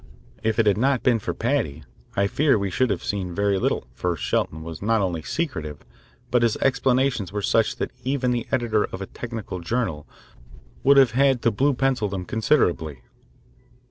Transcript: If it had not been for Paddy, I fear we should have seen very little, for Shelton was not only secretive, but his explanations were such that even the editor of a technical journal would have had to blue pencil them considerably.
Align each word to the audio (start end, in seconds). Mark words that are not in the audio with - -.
If 0.41 0.57
it 0.57 0.65
had 0.65 0.79
not 0.79 1.03
been 1.03 1.19
for 1.19 1.31
Paddy, 1.35 1.83
I 2.15 2.25
fear 2.25 2.57
we 2.57 2.71
should 2.71 2.89
have 2.89 3.03
seen 3.03 3.35
very 3.35 3.59
little, 3.59 3.85
for 3.93 4.17
Shelton 4.17 4.63
was 4.63 4.81
not 4.81 4.99
only 4.99 5.21
secretive, 5.21 5.85
but 6.31 6.41
his 6.41 6.57
explanations 6.57 7.31
were 7.31 7.43
such 7.43 7.75
that 7.75 7.91
even 8.03 8.31
the 8.31 8.47
editor 8.51 8.85
of 8.85 9.03
a 9.03 9.13
technical 9.13 9.59
journal 9.59 10.07
would 10.81 10.97
have 10.97 11.11
had 11.11 11.43
to 11.43 11.51
blue 11.51 11.75
pencil 11.75 12.07
them 12.09 12.25
considerably. 12.25 13.03